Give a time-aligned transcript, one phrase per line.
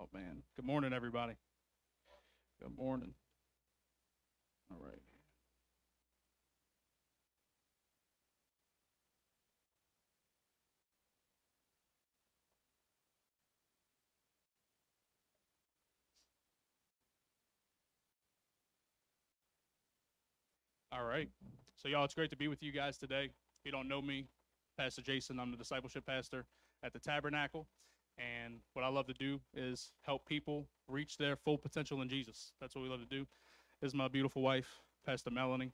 [0.00, 0.42] Oh man.
[0.56, 1.34] Good morning, everybody.
[2.62, 3.14] Good morning.
[4.70, 5.00] All right.
[20.92, 21.28] All right.
[21.76, 23.24] So, y'all, it's great to be with you guys today.
[23.26, 24.26] If you don't know me,
[24.78, 26.46] Pastor Jason, I'm the discipleship pastor
[26.84, 27.66] at the Tabernacle.
[28.18, 32.52] And what I love to do is help people reach their full potential in Jesus.
[32.60, 33.26] That's what we love to do.
[33.80, 35.72] This is my beautiful wife, Pastor Melanie.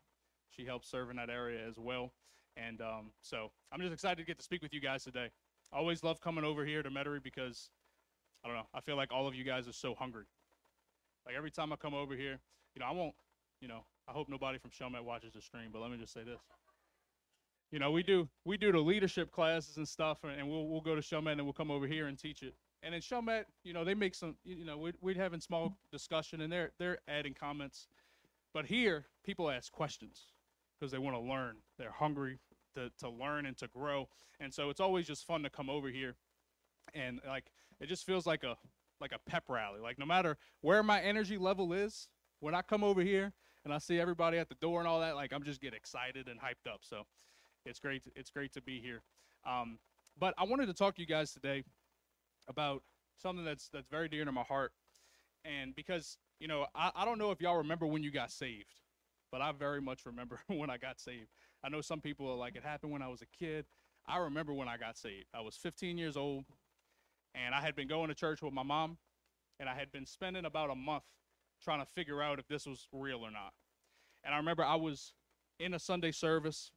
[0.50, 2.12] She helps serve in that area as well.
[2.56, 5.30] And um, so I'm just excited to get to speak with you guys today.
[5.72, 7.70] I always love coming over here to Metairie because,
[8.44, 10.24] I don't know, I feel like all of you guys are so hungry.
[11.26, 12.38] Like every time I come over here,
[12.74, 13.14] you know, I won't,
[13.60, 16.22] you know, I hope nobody from Chalmette watches the stream, but let me just say
[16.22, 16.38] this.
[17.74, 20.94] You know, we do we do the leadership classes and stuff, and we'll we'll go
[20.94, 22.54] to Chalmette and we'll come over here and teach it.
[22.84, 26.42] And in Chalmette, you know, they make some, you know, we're, we're having small discussion
[26.42, 27.88] and they're they're adding comments.
[28.52, 30.26] But here, people ask questions
[30.78, 31.56] because they want to learn.
[31.76, 32.38] They're hungry
[32.76, 34.08] to, to learn and to grow.
[34.38, 36.14] And so it's always just fun to come over here.
[36.94, 37.50] And like
[37.80, 38.56] it just feels like a
[39.00, 39.80] like a pep rally.
[39.80, 42.06] Like no matter where my energy level is,
[42.38, 43.32] when I come over here
[43.64, 46.28] and I see everybody at the door and all that, like I'm just get excited
[46.28, 46.82] and hyped up.
[46.82, 47.04] So
[47.64, 48.04] it's great.
[48.04, 49.02] To, it's great to be here.
[49.46, 49.78] Um,
[50.18, 51.64] but I wanted to talk to you guys today
[52.48, 52.82] about
[53.16, 54.72] something that's that's very dear to my heart,
[55.44, 58.80] and because you know I, I don't know if y'all remember when you got saved,
[59.30, 61.28] but I very much remember when I got saved.
[61.64, 63.64] I know some people are like it happened when I was a kid.
[64.06, 65.26] I remember when I got saved.
[65.34, 66.44] I was 15 years old,
[67.34, 68.98] and I had been going to church with my mom,
[69.58, 71.04] and I had been spending about a month
[71.62, 73.54] trying to figure out if this was real or not.
[74.22, 75.14] And I remember I was
[75.58, 76.70] in a Sunday service.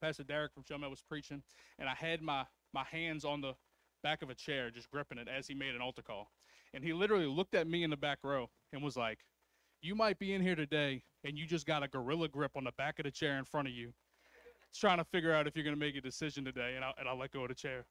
[0.00, 1.42] Pastor Derek from Chalmette was preaching,
[1.78, 3.54] and I had my my hands on the
[4.02, 6.30] back of a chair, just gripping it as he made an altar call.
[6.74, 9.20] And he literally looked at me in the back row and was like,
[9.80, 12.72] You might be in here today and you just got a gorilla grip on the
[12.72, 13.92] back of the chair in front of you,
[14.74, 16.74] trying to figure out if you're going to make a decision today.
[16.76, 17.86] And I, and I let go of the chair.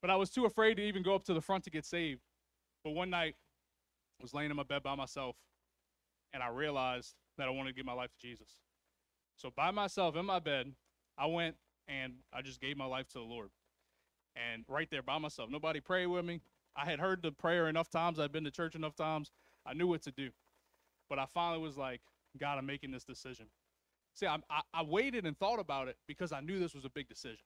[0.00, 2.22] But I was too afraid to even go up to the front to get saved.
[2.84, 3.36] But one night,
[4.18, 5.36] I was laying in my bed by myself
[6.32, 8.56] and I realized that I wanted to give my life to Jesus.
[9.36, 10.72] So by myself in my bed,
[11.22, 11.54] I went
[11.86, 13.50] and I just gave my life to the Lord
[14.34, 15.50] and right there by myself.
[15.50, 16.40] Nobody prayed with me.
[16.74, 18.18] I had heard the prayer enough times.
[18.18, 19.30] I'd been to church enough times.
[19.64, 20.30] I knew what to do.
[21.08, 22.00] But I finally was like,
[22.40, 23.46] God, I'm making this decision.
[24.14, 26.90] See, I, I, I waited and thought about it because I knew this was a
[26.90, 27.44] big decision.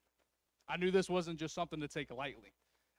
[0.69, 2.55] I knew this wasn't just something to take lightly.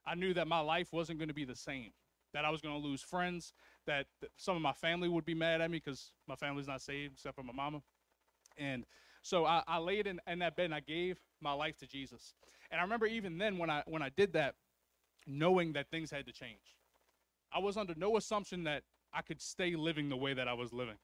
[0.05, 1.89] I knew that my life wasn't going to be the same,
[2.33, 3.51] that I was going to lose friends,
[3.87, 6.81] that, that some of my family would be mad at me because my family's not
[6.81, 7.81] saved except for my mama.
[8.57, 8.85] And
[9.27, 12.33] so I, I laid in, in that bed and I gave my life to Jesus.
[12.71, 14.55] And I remember even then when I when I did that,
[15.25, 16.77] knowing that things had to change.
[17.53, 18.83] I was under no assumption that
[19.13, 20.97] I could stay living the way that I was living.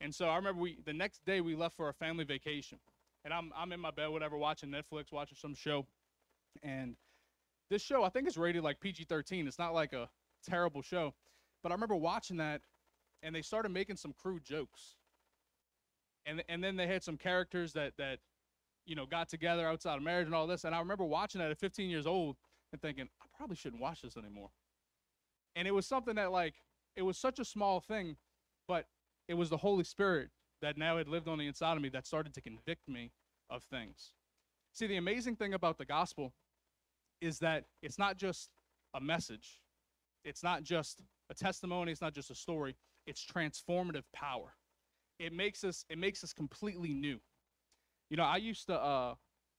[0.00, 2.78] And so I remember we the next day we left for a family vacation.
[3.24, 5.86] And I'm I'm in my bed, whatever, watching Netflix, watching some show.
[6.64, 6.96] And
[7.70, 9.46] this show, I think it's rated like PG-13.
[9.46, 10.08] It's not like a
[10.44, 11.14] terrible show.
[11.62, 12.62] But I remember watching that
[13.22, 14.96] and they started making some crude jokes
[16.26, 18.18] and and then they had some characters that that
[18.84, 21.50] you know got together outside of marriage and all this and i remember watching that
[21.50, 22.36] at 15 years old
[22.72, 24.50] and thinking i probably shouldn't watch this anymore.
[25.54, 26.54] And it was something that like
[26.96, 28.16] it was such a small thing
[28.68, 28.86] but
[29.28, 30.28] it was the holy spirit
[30.62, 33.12] that now had lived on the inside of me that started to convict me
[33.50, 34.12] of things.
[34.72, 36.32] See the amazing thing about the gospel
[37.20, 38.50] is that it's not just
[38.94, 39.60] a message.
[40.24, 41.92] It's not just a testimony.
[41.92, 42.76] It's not just a story.
[43.06, 44.54] It's transformative power
[45.18, 47.18] it makes us it makes us completely new.
[48.10, 49.14] You know, I used to uh,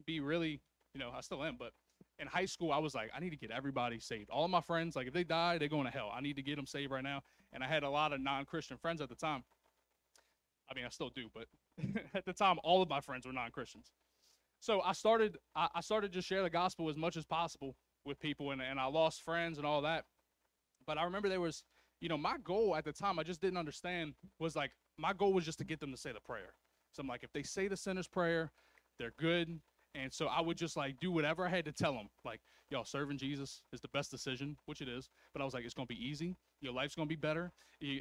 [0.05, 0.61] be really,
[0.93, 1.71] you know, I still am, but
[2.19, 4.29] in high school I was like, I need to get everybody saved.
[4.29, 6.11] All of my friends, like if they die, they're going to hell.
[6.13, 7.21] I need to get them saved right now.
[7.53, 9.43] And I had a lot of non-Christian friends at the time.
[10.69, 11.45] I mean, I still do, but
[12.13, 13.91] at the time, all of my friends were non-Christians.
[14.59, 17.75] So I started, I, I started to share the gospel as much as possible
[18.05, 20.05] with people, and, and I lost friends and all that.
[20.85, 21.63] But I remember there was,
[22.01, 25.33] you know, my goal at the time, I just didn't understand, was like my goal
[25.33, 26.53] was just to get them to say the prayer.
[26.91, 28.51] So I'm like, if they say the sinner's prayer,
[28.97, 29.59] they're good.
[29.95, 32.09] And so I would just like do whatever I had to tell them.
[32.25, 35.09] Like, y'all, serving Jesus is the best decision, which it is.
[35.33, 36.35] But I was like, it's going to be easy.
[36.61, 37.51] Your life's going to be better.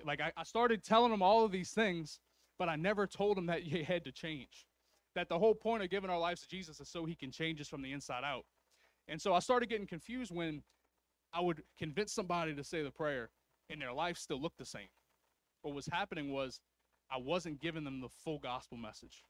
[0.04, 2.20] Like, I, I started telling them all of these things,
[2.58, 4.66] but I never told them that you had to change.
[5.14, 7.60] That the whole point of giving our lives to Jesus is so he can change
[7.60, 8.44] us from the inside out.
[9.08, 10.62] And so I started getting confused when
[11.32, 13.30] I would convince somebody to say the prayer
[13.70, 14.88] and their life still looked the same.
[15.62, 16.60] What was happening was
[17.10, 19.22] I wasn't giving them the full gospel message.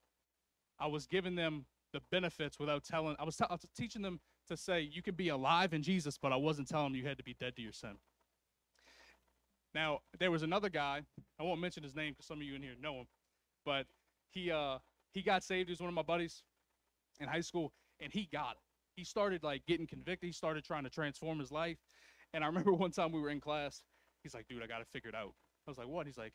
[0.79, 3.17] I was giving them the benefits without telling.
[3.19, 6.19] I was, t- I was teaching them to say you can be alive in Jesus,
[6.19, 7.97] but I wasn't telling them you had to be dead to your sin.
[9.75, 11.03] Now, there was another guy,
[11.39, 13.07] I won't mention his name because some of you in here know him,
[13.65, 13.87] but
[14.31, 14.79] he uh
[15.13, 15.69] he got saved.
[15.69, 16.43] He was one of my buddies
[17.21, 18.63] in high school, and he got it.
[18.97, 20.29] He started like getting convicted.
[20.29, 21.79] He started trying to transform his life.
[22.33, 23.83] And I remember one time we were in class,
[24.23, 25.35] he's like, dude, I got it figured out.
[25.67, 26.07] I was like, what?
[26.07, 26.33] He's like,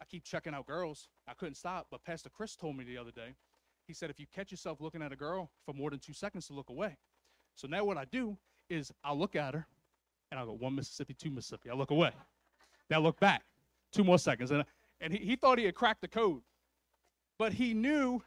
[0.00, 1.08] I keep checking out girls.
[1.26, 3.34] I couldn't stop, but Pastor Chris told me the other day.
[3.86, 6.46] He said, if you catch yourself looking at a girl for more than two seconds,
[6.48, 6.96] to look away.
[7.54, 8.36] So now what I do
[8.68, 9.66] is I look at her,
[10.30, 11.70] and I go one Mississippi, two Mississippi.
[11.70, 12.10] I look away.
[12.90, 13.42] Now look back,
[13.92, 14.64] two more seconds, and
[15.00, 16.42] and he, he thought he had cracked the code,
[17.38, 18.22] but he knew,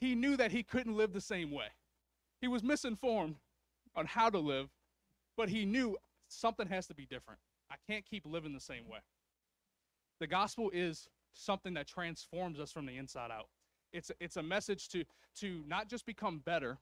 [0.00, 1.66] he knew that he couldn't live the same way.
[2.40, 3.36] He was misinformed
[3.94, 4.68] on how to live,
[5.36, 5.96] but he knew
[6.28, 7.40] something has to be different.
[7.70, 8.98] I can't keep living the same way.
[10.22, 13.48] The gospel is something that transforms us from the inside out.
[13.92, 15.02] It's it's a message to
[15.40, 16.78] to not just become better,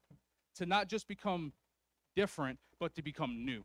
[0.56, 1.54] to not just become
[2.14, 3.64] different, but to become new,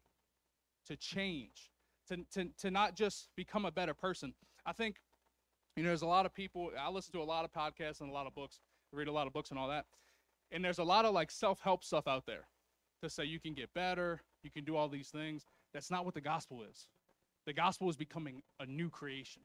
[0.88, 1.72] to change,
[2.08, 4.34] to to to not just become a better person.
[4.66, 5.02] I think
[5.76, 6.72] you know there's a lot of people.
[6.80, 8.62] I listen to a lot of podcasts and a lot of books,
[8.94, 9.88] read a lot of books and all that,
[10.52, 12.48] and there's a lot of like self-help stuff out there
[13.04, 15.46] to say you can get better, you can do all these things.
[15.74, 16.88] That's not what the gospel is.
[17.46, 19.42] The gospel is becoming a new creation.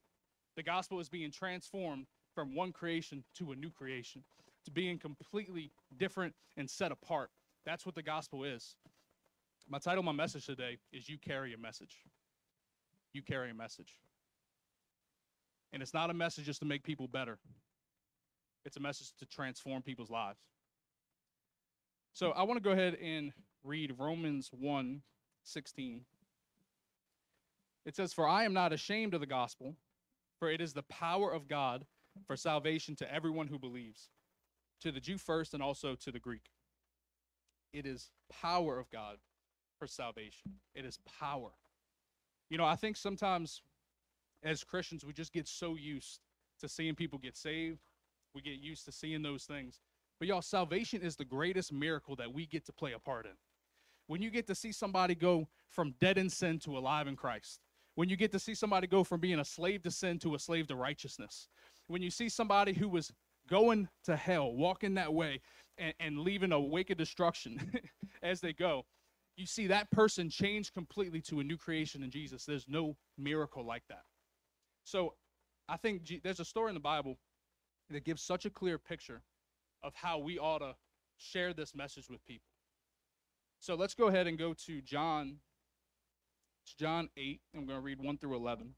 [0.61, 2.05] The gospel is being transformed
[2.35, 4.23] from one creation to a new creation,
[4.67, 7.31] to being completely different and set apart.
[7.65, 8.77] That's what the gospel is.
[9.71, 12.05] My title, my message today is You Carry a Message.
[13.15, 13.95] You carry a message.
[15.73, 17.39] And it's not a message just to make people better,
[18.67, 20.41] it's a message to transform people's lives.
[22.13, 23.33] So I want to go ahead and
[23.65, 25.01] read Romans 1
[25.43, 26.03] 16.
[27.87, 29.75] It says, For I am not ashamed of the gospel,
[30.41, 31.87] for it is the power of God
[32.27, 34.09] for salvation to everyone who believes,
[34.81, 36.51] to the Jew first and also to the Greek.
[37.73, 39.19] It is power of God
[39.79, 40.55] for salvation.
[40.75, 41.51] It is power.
[42.49, 43.63] You know, I think sometimes
[44.43, 46.21] as Christians, we just get so used
[46.61, 47.79] to seeing people get saved.
[48.35, 49.79] We get used to seeing those things.
[50.19, 53.33] But y'all, salvation is the greatest miracle that we get to play a part in.
[54.07, 57.61] When you get to see somebody go from dead in sin to alive in Christ,
[58.01, 60.39] when you get to see somebody go from being a slave to sin to a
[60.39, 61.49] slave to righteousness,
[61.87, 63.13] when you see somebody who was
[63.47, 65.39] going to hell, walking that way,
[65.77, 67.61] and, and leaving a wake of destruction
[68.23, 68.87] as they go,
[69.37, 72.47] you see that person change completely to a new creation in Jesus.
[72.47, 74.05] There's no miracle like that.
[74.85, 75.13] So
[75.69, 77.19] I think G- there's a story in the Bible
[77.91, 79.21] that gives such a clear picture
[79.83, 80.75] of how we ought to
[81.19, 82.49] share this message with people.
[83.59, 85.41] So let's go ahead and go to John.
[86.71, 87.41] It's John 8.
[87.57, 88.75] I'm going to read 1 through 11.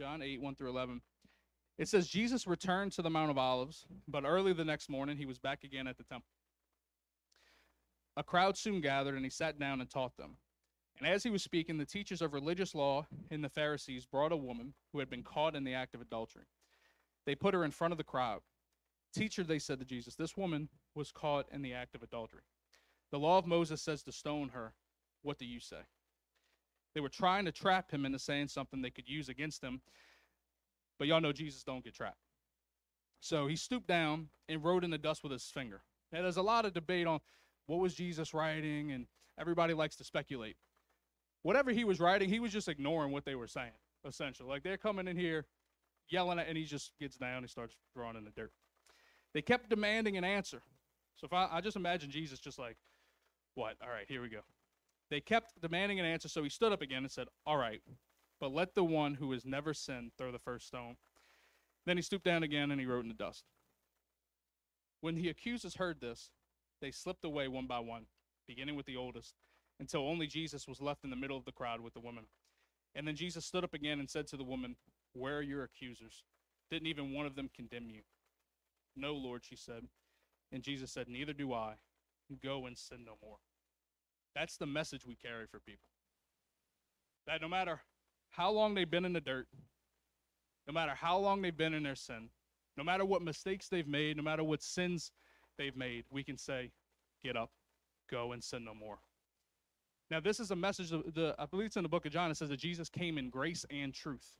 [0.00, 1.00] John 8, 1 through 11.
[1.78, 5.26] It says, Jesus returned to the Mount of Olives, but early the next morning he
[5.26, 6.28] was back again at the temple.
[8.16, 10.36] A crowd soon gathered, and he sat down and taught them.
[11.00, 14.36] And as he was speaking, the teachers of religious law and the Pharisees brought a
[14.36, 16.44] woman who had been caught in the act of adultery.
[17.26, 18.42] They put her in front of the crowd.
[19.12, 22.42] Teacher, they said to Jesus, this woman was caught in the act of adultery.
[23.10, 24.72] The law of Moses says to stone her.
[25.22, 25.82] What do you say?
[26.94, 29.80] They were trying to trap him into saying something they could use against him.
[30.98, 32.18] But y'all know Jesus don't get trapped.
[33.20, 35.82] So he stooped down and wrote in the dust with his finger.
[36.12, 37.20] Now, there's a lot of debate on
[37.66, 39.06] what was Jesus writing, and
[39.38, 40.56] everybody likes to speculate.
[41.42, 43.72] Whatever he was writing, he was just ignoring what they were saying,
[44.06, 44.48] essentially.
[44.48, 45.46] Like they're coming in here
[46.08, 48.52] yelling at, and he just gets down and starts drawing in the dirt.
[49.34, 50.62] They kept demanding an answer.
[51.16, 52.76] So if I, I just imagine Jesus just like,
[53.54, 53.76] what?
[53.82, 54.40] All right, here we go.
[55.10, 57.82] They kept demanding an answer, so he stood up again and said, All right,
[58.40, 60.96] but let the one who has never sinned throw the first stone.
[61.84, 63.44] Then he stooped down again and he wrote in the dust.
[65.00, 66.30] When the accusers heard this,
[66.80, 68.06] they slipped away one by one,
[68.46, 69.34] beginning with the oldest,
[69.80, 72.24] until only Jesus was left in the middle of the crowd with the woman.
[72.94, 74.76] And then Jesus stood up again and said to the woman,
[75.12, 76.22] Where are your accusers?
[76.70, 78.02] Didn't even one of them condemn you?
[78.96, 79.88] No, Lord, she said.
[80.52, 81.74] And Jesus said, Neither do I.
[82.42, 83.36] Go and sin no more.
[84.34, 85.88] That's the message we carry for people.
[87.26, 87.80] That no matter
[88.30, 89.46] how long they've been in the dirt,
[90.66, 92.30] no matter how long they've been in their sin,
[92.76, 95.12] no matter what mistakes they've made, no matter what sins
[95.58, 96.70] they've made, we can say,
[97.22, 97.50] Get up,
[98.10, 98.98] go and sin no more.
[100.10, 102.36] Now, this is a message, the, I believe it's in the book of John, it
[102.36, 104.34] says that Jesus came in grace and truth.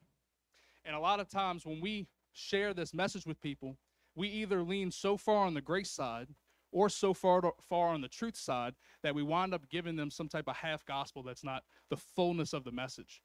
[0.85, 3.77] And a lot of times when we share this message with people,
[4.15, 6.29] we either lean so far on the grace side
[6.71, 10.29] or so far far on the truth side that we wind up giving them some
[10.29, 13.23] type of half gospel that's not the fullness of the message.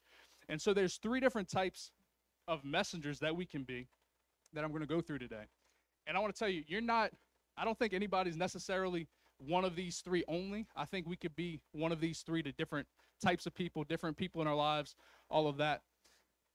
[0.48, 1.90] And so there's three different types
[2.46, 3.88] of messengers that we can be
[4.52, 5.44] that I'm going to go through today.
[6.06, 7.10] And I want to tell you, you're not
[7.56, 10.66] I don't think anybody's necessarily one of these three only.
[10.76, 12.86] I think we could be one of these three to different
[13.20, 14.94] types of people, different people in our lives,
[15.28, 15.82] all of that.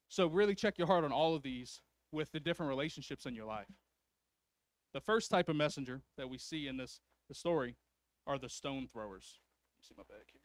[0.09, 3.45] So really check your heart on all of these with the different relationships in your
[3.45, 3.67] life.
[4.93, 7.75] The first type of messenger that we see in this the story
[8.27, 9.39] are the stone throwers.
[9.81, 10.41] See my bag here.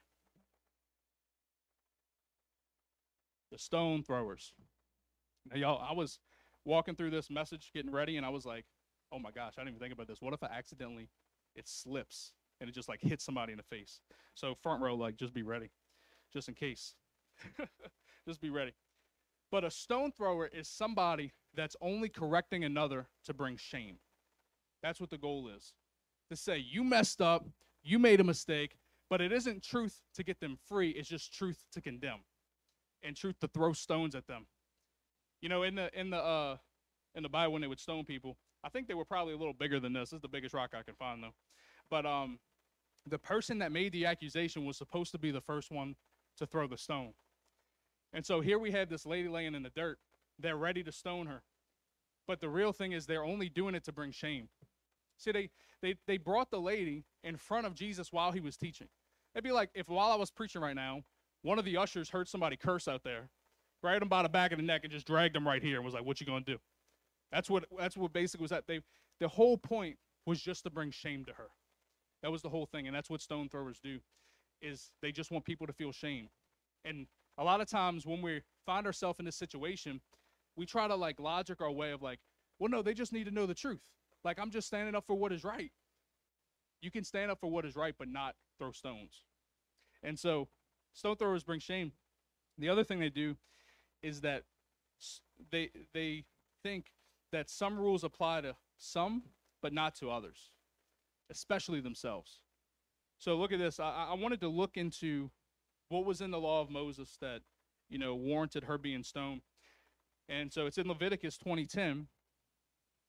[3.52, 4.52] The stone throwers.
[5.50, 6.18] Now, y'all, I was
[6.64, 8.66] walking through this message, getting ready, and I was like,
[9.12, 10.20] "Oh my gosh, I didn't even think about this.
[10.20, 11.08] What if I accidentally
[11.54, 14.00] it slips and it just like hits somebody in the face?"
[14.34, 15.70] So front row, like, just be ready,
[16.32, 16.94] just in case.
[18.26, 18.72] just be ready.
[19.50, 23.98] But a stone thrower is somebody that's only correcting another to bring shame.
[24.82, 25.72] That's what the goal is.
[26.30, 27.46] To say, you messed up,
[27.82, 28.76] you made a mistake,
[29.10, 32.20] but it isn't truth to get them free, it's just truth to condemn
[33.02, 34.46] and truth to throw stones at them.
[35.40, 36.56] You know, in the in the uh
[37.14, 39.54] in the Bible when they would stone people, I think they were probably a little
[39.54, 40.10] bigger than this.
[40.10, 41.34] This is the biggest rock I can find though.
[41.90, 42.38] But um
[43.06, 45.94] the person that made the accusation was supposed to be the first one
[46.36, 47.14] to throw the stone.
[48.12, 49.98] And so here we have this lady laying in the dirt.
[50.38, 51.42] They're ready to stone her.
[52.26, 54.48] But the real thing is they're only doing it to bring shame.
[55.18, 55.50] See, they,
[55.82, 58.88] they, they brought the lady in front of Jesus while he was teaching.
[59.34, 61.02] It'd be like if while I was preaching right now,
[61.42, 63.28] one of the ushers heard somebody curse out there,
[63.82, 65.84] grabbed him by the back of the neck and just dragged him right here and
[65.84, 66.58] was like, "What you gonna do?"
[67.30, 68.66] That's what that's what basically was that.
[68.66, 68.80] They
[69.20, 71.48] the whole point was just to bring shame to her.
[72.22, 74.00] That was the whole thing, and that's what stone throwers do,
[74.60, 76.28] is they just want people to feel shame.
[76.84, 77.06] And
[77.36, 80.00] a lot of times when we find ourselves in this situation,
[80.56, 82.18] we try to like logic our way of like,
[82.58, 83.82] well, no, they just need to know the truth.
[84.24, 85.70] Like I'm just standing up for what is right.
[86.80, 89.22] You can stand up for what is right, but not throw stones.
[90.02, 90.48] And so
[90.92, 91.92] stone throwers bring shame.
[92.58, 93.36] The other thing they do
[94.02, 94.44] is that
[95.50, 96.24] they they
[96.62, 96.92] think
[97.32, 99.22] that some rules apply to some,
[99.62, 100.50] but not to others,
[101.30, 102.40] especially themselves.
[103.18, 103.80] So look at this.
[103.80, 105.30] I, I wanted to look into
[105.88, 107.42] what was in the law of Moses that
[107.88, 109.42] you know warranted her being stoned.
[110.28, 112.06] And so it's in Leviticus 20:10.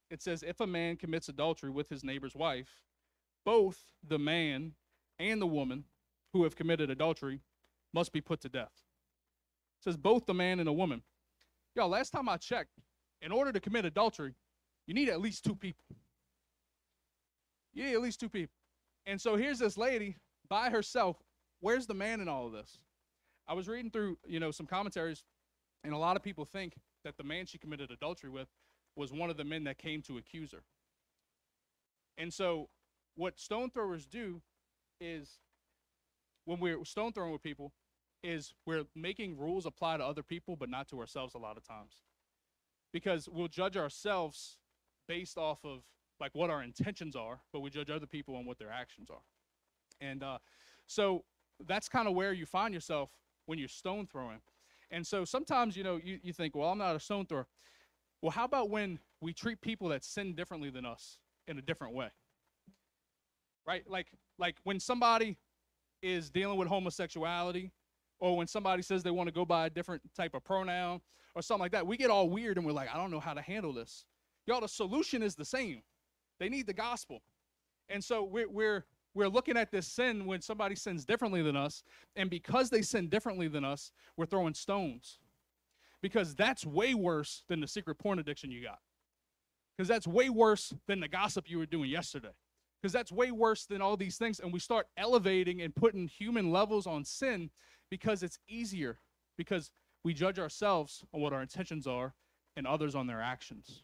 [0.09, 2.81] It says, "If a man commits adultery with his neighbor's wife,
[3.45, 4.75] both the man
[5.17, 5.85] and the woman
[6.33, 7.41] who have committed adultery
[7.93, 8.83] must be put to death."
[9.79, 11.03] It says both the man and the woman.
[11.75, 12.79] Y'all, last time I checked,
[13.21, 14.35] in order to commit adultery,
[14.85, 15.85] you need at least two people.
[17.73, 18.55] Need at least two people.
[19.05, 21.23] And so here's this lady by herself.
[21.61, 22.79] Where's the man in all of this?
[23.47, 25.23] I was reading through, you know, some commentaries,
[25.83, 28.49] and a lot of people think that the man she committed adultery with
[28.99, 30.61] was one of the men that came to accuse her.
[32.17, 32.67] And so
[33.15, 34.41] what stone throwers do
[34.99, 35.39] is
[36.43, 37.71] when we're stone throwing with people
[38.21, 41.63] is we're making rules apply to other people but not to ourselves a lot of
[41.63, 42.01] times.
[42.91, 44.57] Because we'll judge ourselves
[45.07, 45.83] based off of
[46.19, 49.23] like what our intentions are but we judge other people on what their actions are.
[50.01, 50.39] And uh,
[50.87, 51.23] so
[51.65, 53.11] that's kind of where you find yourself
[53.45, 54.41] when you're stone throwing.
[54.91, 57.47] And so sometimes you know you, you think well i'm not a stone thrower
[58.21, 61.93] well how about when we treat people that sin differently than us in a different
[61.93, 62.09] way
[63.67, 64.07] right like
[64.37, 65.37] like when somebody
[66.01, 67.71] is dealing with homosexuality
[68.19, 71.01] or when somebody says they want to go by a different type of pronoun
[71.35, 73.33] or something like that, we get all weird and we're like, I don't know how
[73.33, 74.05] to handle this.
[74.45, 75.81] Y'all, the solution is the same.
[76.39, 77.21] They need the gospel.
[77.89, 81.83] And so we're, we're, we're looking at this sin when somebody sins differently than us.
[82.15, 85.19] And because they sin differently than us, we're throwing stones.
[86.01, 88.79] Because that's way worse than the secret porn addiction you got.
[89.77, 92.33] Because that's way worse than the gossip you were doing yesterday.
[92.81, 94.39] Because that's way worse than all these things.
[94.39, 97.49] And we start elevating and putting human levels on sin
[97.89, 98.99] because it's easier
[99.37, 99.71] because
[100.03, 102.13] we judge ourselves on what our intentions are
[102.55, 103.83] and others on their actions.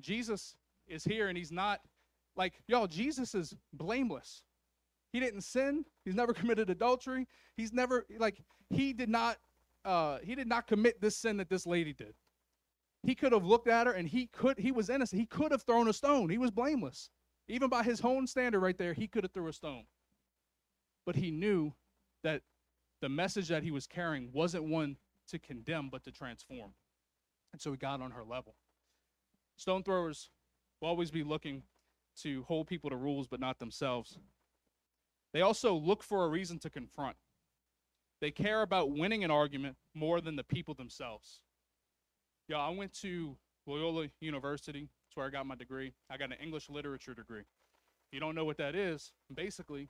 [0.00, 1.80] Jesus is here and he's not
[2.36, 4.42] like, y'all, Jesus is blameless.
[5.12, 5.84] He didn't sin.
[6.04, 7.26] He's never committed adultery.
[7.56, 8.38] He's never like
[8.70, 9.38] he did not
[9.86, 12.14] uh he did not commit this sin that this lady did.
[13.02, 15.20] He could have looked at her and he could he was innocent.
[15.20, 16.28] He could have thrown a stone.
[16.28, 17.08] He was blameless.
[17.48, 19.84] Even by his own standard right there, he could have threw a stone.
[21.06, 21.72] But he knew
[22.24, 22.42] that
[23.00, 24.96] the message that he was carrying wasn't one
[25.28, 26.72] to condemn, but to transform.
[27.52, 28.56] And so he got on her level.
[29.56, 30.30] Stone throwers
[30.80, 31.62] will always be looking
[32.22, 34.18] to hold people to rules, but not themselves.
[35.32, 37.16] They also look for a reason to confront.
[38.20, 41.40] They care about winning an argument more than the people themselves.
[42.48, 44.88] Yeah, I went to Loyola University.
[45.04, 45.92] That's where I got my degree.
[46.10, 47.40] I got an English literature degree.
[47.40, 49.88] If you don't know what that is, basically,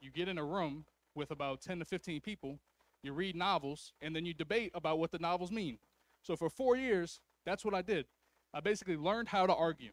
[0.00, 2.58] you get in a room with about 10 to 15 people,
[3.02, 5.78] you read novels, and then you debate about what the novels mean.
[6.22, 8.06] So for four years, that's what I did.
[8.54, 9.90] I basically learned how to argue.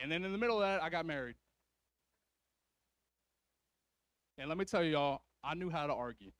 [0.00, 1.36] And then in the middle of that, I got married.
[4.38, 6.32] And let me tell y'all, I knew how to argue.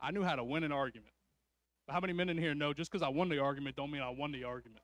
[0.00, 1.12] I knew how to win an argument.
[1.86, 4.02] But how many men in here know just because I won the argument don't mean
[4.02, 4.82] I won the argument?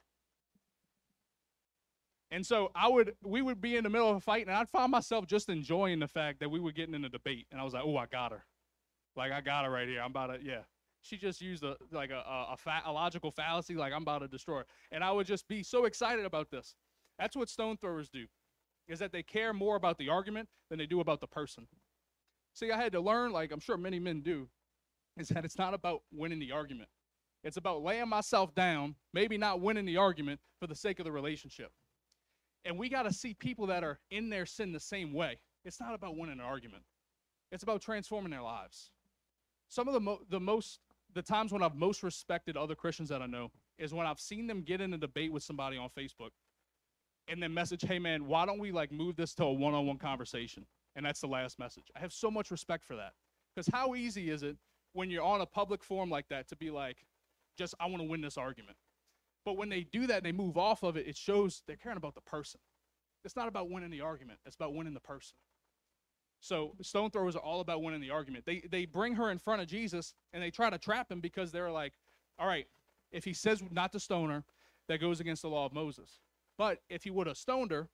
[2.31, 4.69] And so I would, we would be in the middle of a fight, and I'd
[4.69, 7.65] find myself just enjoying the fact that we were getting in a debate, and I
[7.65, 8.45] was like, "Oh, I got her,
[9.17, 10.01] like I got her right here.
[10.01, 10.61] I'm about to, yeah."
[11.03, 14.21] She just used a like a a, a, fa- a logical fallacy, like I'm about
[14.21, 16.77] to destroy her, and I would just be so excited about this.
[17.19, 18.27] That's what stone throwers do,
[18.87, 21.67] is that they care more about the argument than they do about the person.
[22.55, 24.49] See, I had to learn, like I'm sure many men do,
[25.17, 26.89] is that it's not about winning the argument.
[27.43, 31.13] It's about laying myself down, maybe not winning the argument for the sake of the
[31.13, 31.73] relationship.
[32.65, 35.39] And we got to see people that are in their sin the same way.
[35.65, 36.83] It's not about winning an argument.
[37.51, 38.91] It's about transforming their lives.
[39.69, 40.81] Some of the mo- the most
[41.13, 44.47] the times when I've most respected other Christians that I know is when I've seen
[44.47, 46.31] them get in a debate with somebody on Facebook
[47.27, 50.67] and then message, "Hey man, why don't we like move this to a one-on-one conversation?"
[50.97, 51.91] And that's the last message.
[51.97, 53.15] I have so much respect for that.
[53.57, 54.57] Cuz how easy is it
[54.93, 57.07] when you're on a public forum like that to be like,
[57.57, 58.77] "Just I want to win this argument."
[59.45, 62.15] But when they do that, they move off of it, it shows they're caring about
[62.15, 62.61] the person.
[63.25, 65.37] It's not about winning the argument, it's about winning the person.
[66.41, 68.47] So stone throwers are all about winning the argument.
[68.47, 71.53] They they bring her in front of Jesus and they try to trap him because
[71.53, 71.93] they're like,
[72.39, 72.67] all right,
[73.13, 74.45] if he says not to stone her,
[74.89, 76.21] that goes against the law of Moses.
[76.57, 77.89] But if he would have stoned her,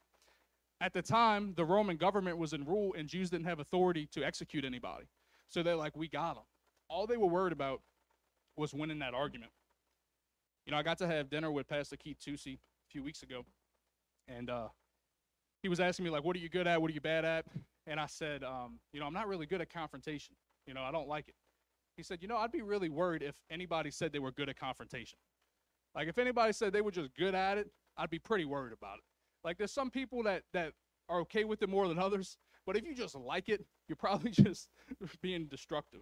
[0.80, 4.22] at the time the Roman government was in rule and Jews didn't have authority to
[4.22, 5.06] execute anybody.
[5.48, 6.42] So they're like, we got him.
[6.88, 7.80] All they were worried about
[8.56, 9.52] was winning that argument.
[10.66, 12.58] You know, I got to have dinner with Pastor Keith Tusi a
[12.90, 13.44] few weeks ago,
[14.26, 14.68] and uh,
[15.62, 16.82] he was asking me like, "What are you good at?
[16.82, 17.46] What are you bad at?"
[17.86, 20.34] And I said, um, "You know, I'm not really good at confrontation.
[20.66, 21.34] You know, I don't like it."
[21.96, 24.58] He said, "You know, I'd be really worried if anybody said they were good at
[24.58, 25.18] confrontation.
[25.94, 28.98] Like, if anybody said they were just good at it, I'd be pretty worried about
[28.98, 29.04] it.
[29.46, 30.72] Like, there's some people that that
[31.08, 32.36] are okay with it more than others,
[32.66, 34.68] but if you just like it, you're probably just
[35.22, 36.00] being destructive.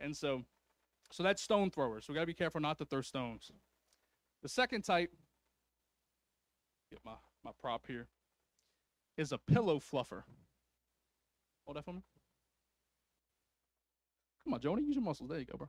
[0.00, 0.42] And so,
[1.12, 2.04] so that's stone throwers.
[2.04, 3.50] So we gotta be careful not to throw stones."
[4.42, 5.12] The second type,
[6.90, 7.12] get my,
[7.44, 8.08] my prop here,
[9.16, 10.24] is a pillow fluffer.
[11.64, 12.02] Hold that for me.
[14.42, 15.30] Come on, Joni, use your muscles.
[15.30, 15.68] There you go, bro.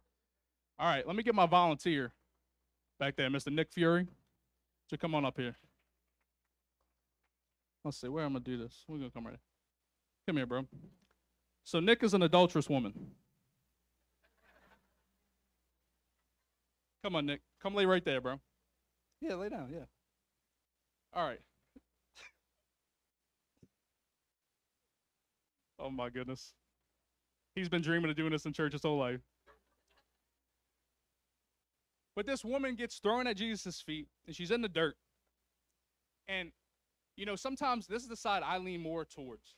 [0.80, 2.14] All right, let me get my volunteer
[3.00, 3.54] back there, Mr.
[3.54, 4.08] Nick Fury.
[4.90, 5.56] So come on up here.
[7.84, 8.84] Let's see, where I'm gonna do this.
[8.88, 9.32] We're gonna come right.
[9.32, 9.40] Here.
[10.28, 10.66] Come here, bro.
[11.64, 12.94] So Nick is an adulterous woman.
[17.04, 17.42] Come on, Nick.
[17.62, 18.40] Come lay right there, bro.
[19.20, 19.70] Yeah, lay down.
[19.72, 19.86] Yeah.
[21.14, 21.42] All right.
[25.80, 26.54] oh my goodness.
[27.56, 29.20] He's been dreaming of doing this in church his whole life.
[32.16, 34.96] But this woman gets thrown at Jesus' feet and she's in the dirt.
[36.28, 36.52] And,
[37.16, 39.56] you know, sometimes this is the side I lean more towards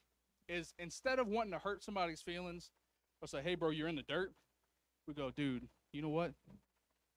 [0.48, 2.72] is instead of wanting to hurt somebody's feelings
[3.22, 4.32] or say, hey, bro, you're in the dirt,
[5.08, 6.34] we go, dude, you know what?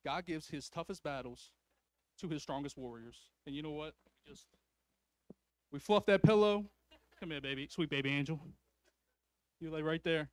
[0.05, 1.51] God gives his toughest battles
[2.21, 3.17] to his strongest warriors.
[3.47, 3.95] And you know what?
[4.07, 4.47] We just
[5.73, 6.65] we fluff that pillow.
[7.21, 8.41] Come here, baby, sweet baby angel.
[9.61, 10.29] You lay right there.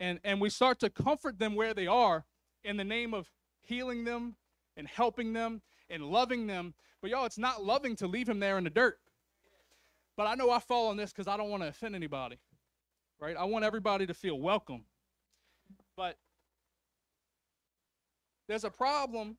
[0.00, 2.24] And and we start to comfort them where they are
[2.64, 3.30] in the name of
[3.62, 4.36] healing them
[4.76, 6.74] and helping them and loving them.
[7.00, 8.98] But y'all, it's not loving to leave him there in the dirt.
[10.16, 12.38] But I know I fall on this because I don't want to offend anybody.
[13.20, 13.36] Right?
[13.36, 14.84] I want everybody to feel welcome.
[15.96, 16.16] But
[18.48, 19.36] there's a problem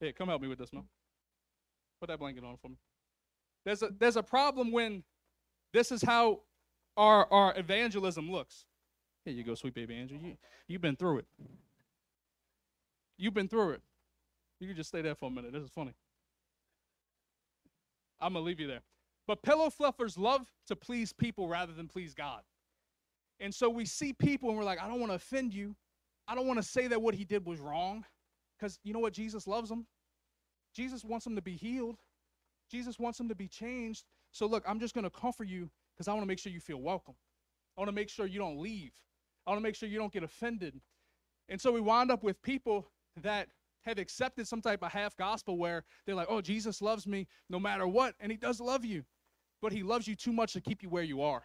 [0.00, 0.84] Hey, come help me with this, man.
[2.00, 2.76] Put that blanket on for me.
[3.64, 5.02] There's a there's a problem when
[5.72, 6.40] this is how
[6.96, 8.64] our our evangelism looks.
[9.24, 10.18] Here you go, sweet baby Andrew.
[10.22, 10.36] You
[10.68, 11.26] you've been through it.
[13.16, 13.82] You've been through it.
[14.60, 15.52] You can just stay there for a minute.
[15.52, 15.92] This is funny.
[18.20, 18.82] I'm gonna leave you there.
[19.26, 22.42] But pillow fluffers love to please people rather than please God.
[23.40, 25.76] And so we see people and we're like, I don't want to offend you.
[26.26, 28.04] I don't want to say that what he did was wrong.
[28.58, 29.12] Because you know what?
[29.12, 29.86] Jesus loves them.
[30.74, 31.96] Jesus wants them to be healed.
[32.70, 34.04] Jesus wants them to be changed.
[34.32, 36.60] So, look, I'm just going to comfort you because I want to make sure you
[36.60, 37.14] feel welcome.
[37.76, 38.92] I want to make sure you don't leave.
[39.46, 40.80] I want to make sure you don't get offended.
[41.48, 42.86] And so we wind up with people
[43.22, 43.48] that
[43.88, 47.58] have accepted some type of half gospel where they're like, oh, Jesus loves me no
[47.58, 48.14] matter what.
[48.20, 49.04] And he does love you,
[49.60, 51.42] but he loves you too much to keep you where you are.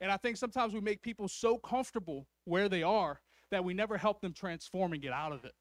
[0.00, 3.96] And I think sometimes we make people so comfortable where they are that we never
[3.96, 5.52] help them transform and get out of it.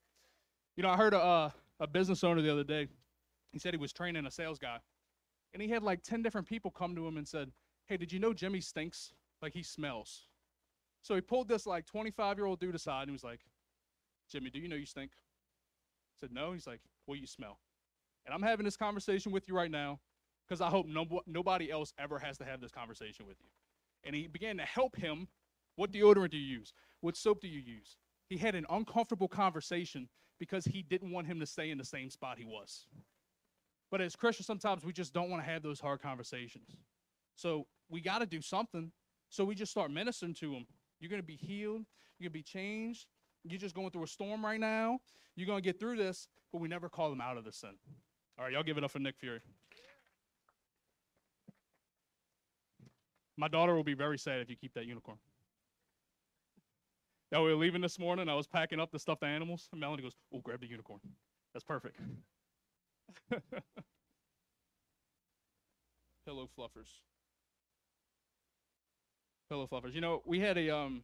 [0.76, 2.88] You know, I heard a, a business owner the other day.
[3.52, 4.80] He said he was training a sales guy,
[5.54, 7.52] and he had like 10 different people come to him and said,
[7.88, 9.14] Hey, did you know Jimmy stinks?
[9.42, 10.28] Like he smells.
[11.02, 13.42] So he pulled this like 25 year old dude aside and he was like,
[14.30, 15.12] Jimmy, do you know you stink?
[16.16, 16.54] I said, No.
[16.54, 17.60] He's like, Well, you smell.
[18.26, 20.00] And I'm having this conversation with you right now
[20.48, 23.50] because I hope no, nobody else ever has to have this conversation with you.
[24.06, 25.28] and he began to help him.
[25.78, 26.74] What deodorant do you use?
[27.02, 27.98] What soap do you use?
[28.30, 32.10] He had an uncomfortable conversation because he didn't want him to stay in the same
[32.10, 32.88] spot he was.
[33.92, 36.70] But as Christians, sometimes we just don't want to have those hard conversations.
[37.36, 38.92] So we got to do something.
[39.30, 40.68] So we just start ministering to him.
[41.00, 41.86] You're going to be healed.
[42.20, 43.08] You're going to be changed.
[43.48, 45.00] You're just going through a storm right now.
[45.36, 47.76] You're going to get through this, but we never call them out of the sin.
[48.38, 49.40] All right, y'all give it up for Nick Fury.
[53.38, 55.18] My daughter will be very sad if you keep that unicorn.
[57.32, 58.30] Yeah, we were leaving this morning.
[58.30, 59.68] I was packing up the stuffed animals.
[59.72, 61.02] And Melanie goes, Oh, grab the unicorn.
[61.54, 62.00] That's perfect.
[66.26, 67.02] Pillow fluffers.
[69.50, 69.94] Pillow fluffers.
[69.94, 71.04] You know, we had a um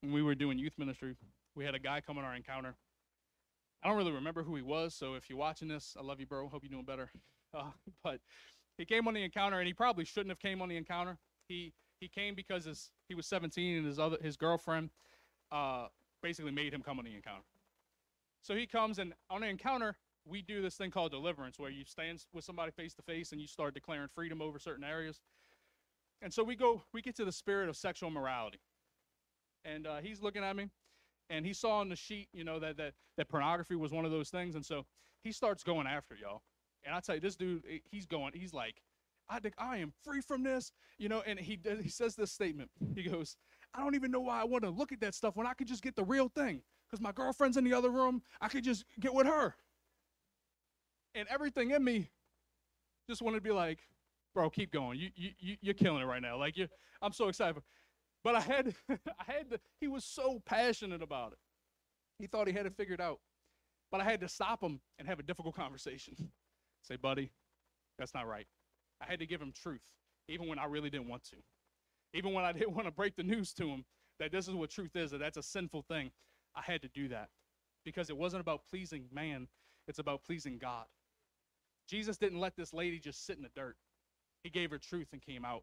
[0.00, 1.16] when we were doing youth ministry,
[1.58, 2.76] we had a guy come on our encounter.
[3.82, 6.26] I don't really remember who he was, so if you're watching this, I love you,
[6.26, 6.48] bro.
[6.48, 7.10] Hope you're doing better.
[7.54, 7.62] Uh,
[8.04, 8.20] but
[8.76, 11.16] he came on the encounter, and he probably shouldn't have came on the encounter.
[11.48, 14.90] He he came because his he was 17, and his other his girlfriend
[15.50, 15.86] uh,
[16.22, 17.46] basically made him come on the encounter.
[18.42, 21.86] So he comes, and on the encounter, we do this thing called deliverance, where you
[21.86, 25.22] stand with somebody face to face, and you start declaring freedom over certain areas.
[26.20, 28.60] And so we go, we get to the spirit of sexual morality,
[29.64, 30.68] and uh, he's looking at me,
[31.30, 34.10] and he saw on the sheet, you know, that that that pornography was one of
[34.10, 34.86] those things, and so
[35.22, 36.42] he starts going after y'all.
[36.84, 38.82] And I tell you, this dude, eh, he's going, he's like,
[39.28, 41.22] I think I am free from this, you know.
[41.26, 42.70] And he he says this statement.
[42.94, 43.36] He goes,
[43.74, 45.68] I don't even know why I want to look at that stuff when I could
[45.68, 46.62] just get the real thing.
[46.88, 49.54] Because my girlfriend's in the other room, I could just get with her.
[51.14, 52.08] And everything in me
[53.08, 53.80] just wanted to be like,
[54.34, 54.98] bro, keep going.
[54.98, 56.38] You, you you're killing it right now.
[56.38, 56.68] Like you,
[57.02, 57.62] I'm so excited.
[58.24, 59.60] But I had I had to.
[59.80, 61.38] He was so passionate about it.
[62.18, 63.20] He thought he had it figured out.
[63.90, 66.14] But I had to stop him and have a difficult conversation.
[66.82, 67.30] Say, buddy,
[67.98, 68.46] that's not right.
[69.00, 69.80] I had to give him truth,
[70.28, 71.36] even when I really didn't want to.
[72.14, 73.84] Even when I didn't want to break the news to him
[74.18, 76.10] that this is what truth is, that that's a sinful thing,
[76.54, 77.28] I had to do that
[77.84, 79.46] because it wasn't about pleasing man,
[79.86, 80.84] it's about pleasing God.
[81.88, 83.76] Jesus didn't let this lady just sit in the dirt,
[84.42, 85.62] He gave her truth and came out.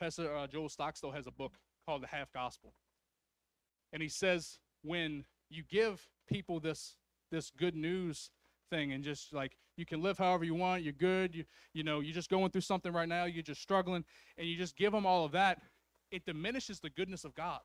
[0.00, 1.52] Pastor uh, Joel Stockstill has a book
[1.86, 2.72] called The Half Gospel.
[3.92, 6.96] And he says, when you give people this,
[7.30, 8.30] this good news
[8.70, 11.98] thing and just like you can live however you want you're good you, you know
[11.98, 14.04] you're just going through something right now you're just struggling
[14.38, 15.60] and you just give them all of that
[16.12, 17.58] it diminishes the goodness of god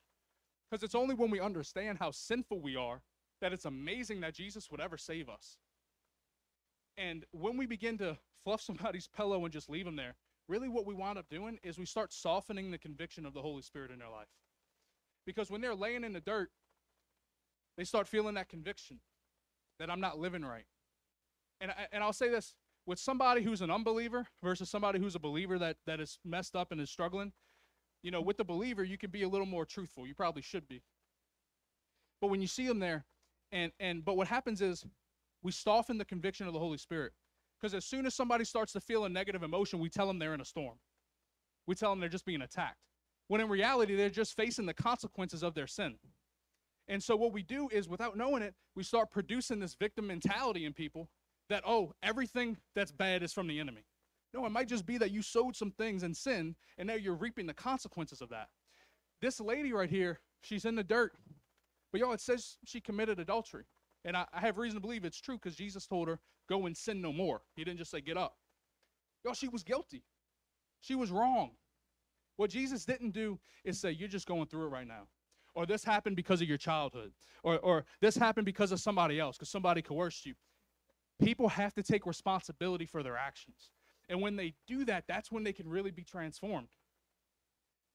[0.68, 3.02] because it's only when we understand how sinful we are
[3.40, 5.58] that it's amazing that jesus would ever save us
[6.98, 10.16] and when we begin to fluff somebody's pillow and just leave them there
[10.48, 13.62] really what we wind up doing is we start softening the conviction of the holy
[13.62, 14.28] spirit in their life
[15.26, 16.50] because when they're laying in the dirt
[17.78, 19.00] they start feeling that conviction
[19.80, 20.66] that i'm not living right
[21.62, 22.54] and, and I'll say this
[22.86, 26.72] with somebody who's an unbeliever versus somebody who's a believer that, that is messed up
[26.72, 27.32] and is struggling,
[28.04, 30.06] you know, with the believer, you can be a little more truthful.
[30.06, 30.84] You probably should be.
[32.22, 33.06] But when you see them there,
[33.52, 34.86] and, and but what happens is
[35.42, 37.14] we soften the conviction of the Holy Spirit.
[37.60, 40.34] Because as soon as somebody starts to feel a negative emotion, we tell them they're
[40.34, 40.78] in a storm.
[41.68, 42.78] We tell them they're just being attacked.
[43.28, 45.96] When in reality, they're just facing the consequences of their sin.
[46.88, 50.66] And so what we do is, without knowing it, we start producing this victim mentality
[50.66, 51.10] in people
[51.50, 53.86] that, oh, everything that's bad is from the enemy.
[54.34, 57.16] No, it might just be that you sowed some things in sin and now you're
[57.16, 58.50] reaping the consequences of that.
[59.22, 61.14] This lady right here, she's in the dirt.
[61.92, 63.64] But y'all, it says she committed adultery.
[64.06, 66.78] And I, I have reason to believe it's true because Jesus told her, go and
[66.78, 67.42] sin no more.
[67.56, 68.36] He didn't just say, get up.
[69.26, 70.04] Y'all, she was guilty.
[70.80, 71.52] She was wrong.
[72.38, 75.08] What Jesus didn't do is say, you're just going through it right now.
[75.56, 77.14] Or this happened because of your childhood.
[77.44, 80.36] Or, or this happened because of somebody else, because somebody coerced you.
[81.20, 83.72] People have to take responsibility for their actions.
[84.10, 86.68] And when they do that, that's when they can really be transformed.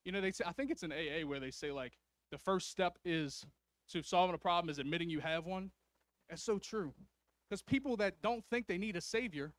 [0.05, 1.93] You know, they say, I think it's an AA where they say, like,
[2.33, 3.45] the first step is
[3.91, 5.71] to solving a problem is admitting you have one.
[6.31, 6.95] That's so true.
[7.49, 9.53] Because people that don't think they need a savior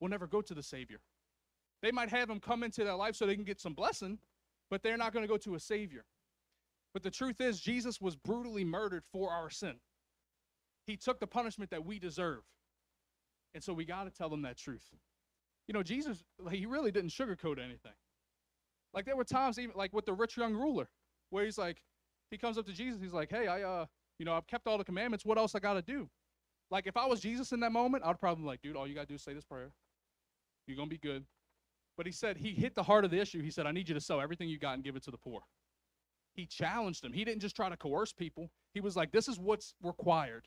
[0.00, 1.00] will never go to the savior.
[1.82, 4.18] They might have them come into their life so they can get some blessing,
[4.70, 6.04] but they're not going to go to a savior.
[6.94, 9.74] But the truth is, Jesus was brutally murdered for our sin.
[10.86, 12.40] He took the punishment that we deserve.
[13.54, 14.88] And so we got to tell them that truth.
[15.68, 17.92] You know, Jesus, like, he really didn't sugarcoat anything.
[18.94, 20.88] Like there were times, even like with the rich young ruler,
[21.30, 21.82] where he's like,
[22.30, 23.86] he comes up to Jesus, he's like, hey, I, uh,
[24.22, 25.24] you know, I've kept all the commandments.
[25.24, 26.08] What else I got to do?
[26.70, 29.00] Like if I was Jesus in that moment, I'd probably like, dude, all you got
[29.00, 29.72] to do is say this prayer.
[30.68, 31.24] You're going to be good.
[31.96, 33.42] But he said, he hit the heart of the issue.
[33.42, 35.16] He said, I need you to sell everything you got and give it to the
[35.16, 35.40] poor.
[36.34, 37.12] He challenged them.
[37.12, 38.48] He didn't just try to coerce people.
[38.74, 40.46] He was like, this is what's required.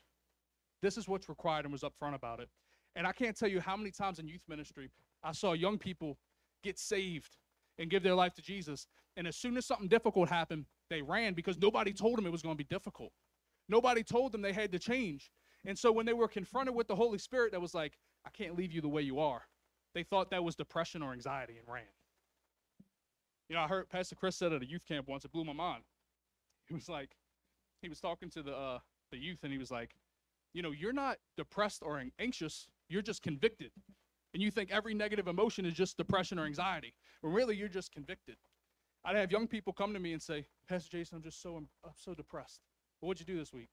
[0.80, 2.48] This is what's required and was upfront about it.
[2.94, 4.90] And I can't tell you how many times in youth ministry
[5.22, 6.16] I saw young people
[6.64, 7.36] get saved
[7.78, 8.86] and give their life to Jesus.
[9.18, 12.40] And as soon as something difficult happened, they ran because nobody told them it was
[12.40, 13.12] going to be difficult.
[13.68, 15.30] Nobody told them they had to change.
[15.64, 18.56] And so when they were confronted with the Holy Spirit that was like, I can't
[18.56, 19.42] leave you the way you are,
[19.94, 21.84] they thought that was depression or anxiety and ran.
[23.48, 25.52] You know, I heard Pastor Chris said at a youth camp once, it blew my
[25.52, 25.84] mind.
[26.66, 27.10] He was like,
[27.80, 28.78] he was talking to the uh,
[29.12, 29.94] the youth, and he was like,
[30.52, 33.70] you know, you're not depressed or anxious, you're just convicted.
[34.34, 37.92] And you think every negative emotion is just depression or anxiety, when really you're just
[37.92, 38.36] convicted.
[39.04, 41.68] I'd have young people come to me and say, Pastor Jason, I'm just so I'm
[41.94, 42.60] so depressed.
[43.00, 43.68] Well, what'd you do this week?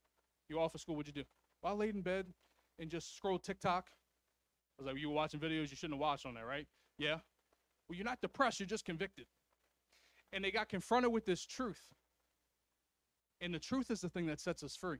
[0.49, 0.95] You off of school?
[0.95, 1.27] What'd you do?
[1.61, 2.27] Well, I laid in bed
[2.79, 3.87] and just scrolled TikTok.
[4.77, 6.67] I was like, you were watching videos you shouldn't have watched on there, right?
[6.97, 7.19] Yeah.
[7.87, 9.25] Well, you're not depressed, you're just convicted.
[10.31, 11.81] And they got confronted with this truth.
[13.39, 14.99] And the truth is the thing that sets us free.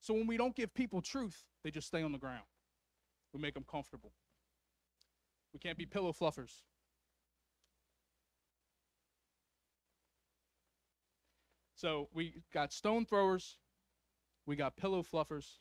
[0.00, 2.44] So when we don't give people truth, they just stay on the ground.
[3.32, 4.12] We make them comfortable.
[5.52, 6.62] We can't be pillow fluffers.
[11.82, 13.58] So we got stone throwers,
[14.46, 15.58] we got pillow fluffers,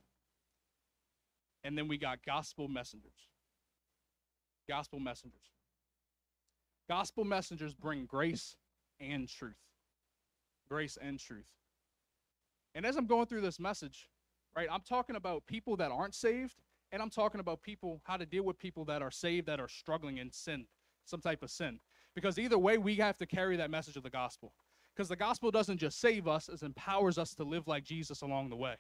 [1.64, 3.28] and then we got gospel messengers.
[4.70, 5.42] Gospel messengers.
[6.88, 8.56] Gospel messengers bring grace
[9.00, 9.58] and truth.
[10.70, 11.48] Grace and truth.
[12.76, 14.08] And as I'm going through this message,
[14.56, 16.54] right, I'm talking about people that aren't saved,
[16.92, 19.68] and I'm talking about people, how to deal with people that are saved, that are
[19.68, 20.68] struggling in sin,
[21.04, 21.80] some type of sin.
[22.14, 24.54] Because either way, we have to carry that message of the gospel.
[25.02, 28.52] Because the gospel doesn't just save us, it empowers us to live like Jesus along
[28.52, 28.76] the way.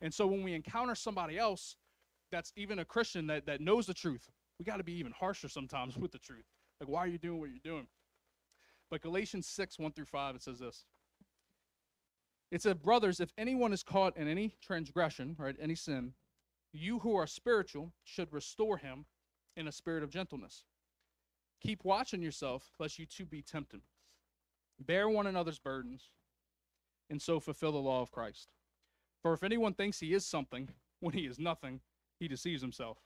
[0.00, 1.76] And so when we encounter somebody else
[2.32, 5.50] that's even a Christian that, that knows the truth, we got to be even harsher
[5.50, 6.46] sometimes with the truth.
[6.80, 7.86] Like, why are you doing what you're doing?
[8.90, 10.86] But Galatians 6, 1 through 5, it says this.
[12.50, 16.14] It said, Brothers, if anyone is caught in any transgression, right, any sin,
[16.72, 19.04] you who are spiritual should restore him
[19.58, 20.64] in a spirit of gentleness.
[21.60, 23.82] Keep watching yourself, lest you too be tempted.
[24.78, 26.10] Bear one another's burdens,
[27.08, 28.48] and so fulfill the law of Christ.
[29.22, 30.68] For if anyone thinks he is something
[31.00, 31.80] when he is nothing,
[32.18, 32.98] he deceives himself.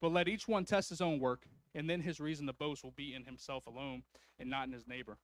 [0.00, 2.90] But let each one test his own work, and then his reason to boast will
[2.90, 4.02] be in himself alone
[4.38, 5.18] and not in his neighbor.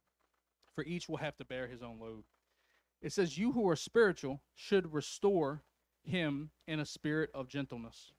[0.75, 2.25] For each will have to bear his own load.
[3.01, 5.63] It says, You who are spiritual should restore
[6.03, 8.13] him in a spirit of gentleness.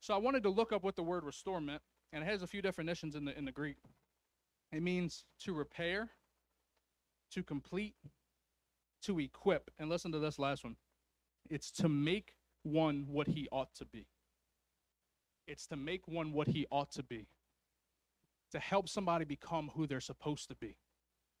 [0.00, 2.46] So I wanted to look up what the word restore meant, and it has a
[2.46, 3.76] few definitions in the in the Greek.
[4.72, 6.10] It means to repair,
[7.32, 7.94] to complete,
[9.02, 9.70] to equip.
[9.78, 10.76] And listen to this last one.
[11.50, 14.06] It's to make one what he ought to be.
[15.46, 17.26] It's to make one what he ought to be.
[18.52, 20.76] To help somebody become who they're supposed to be.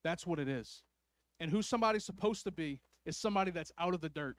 [0.02, 0.82] That's what it is.
[1.38, 4.36] And who somebody's supposed to be is somebody that's out of the dirt,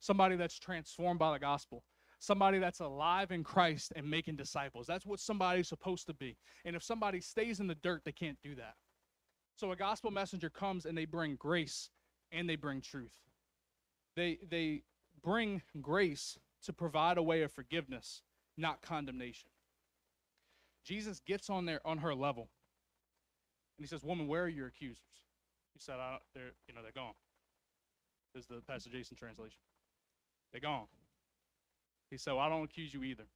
[0.00, 1.82] somebody that's transformed by the gospel,
[2.18, 4.86] somebody that's alive in Christ and making disciples.
[4.86, 6.36] That's what somebody's supposed to be.
[6.64, 8.74] And if somebody stays in the dirt, they can't do that.
[9.58, 11.90] So a gospel messenger comes and they bring grace
[12.30, 13.12] and they bring truth.
[14.14, 14.82] They they
[15.20, 18.22] bring grace to provide a way of forgiveness,
[18.56, 19.48] not condemnation.
[20.84, 22.48] Jesus gets on there on her level.
[23.76, 25.02] And he says, Woman, where are your accusers?
[25.74, 27.14] He said, I, they're, you know, they're gone.
[28.34, 29.58] This is the Pastor Jason translation.
[30.52, 30.86] They're gone.
[32.10, 33.26] He said, well, I don't accuse you either.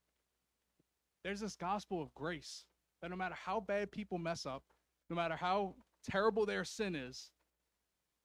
[1.25, 2.65] There's this gospel of grace
[3.01, 4.63] that no matter how bad people mess up,
[5.11, 5.75] no matter how
[6.09, 7.31] terrible their sin is,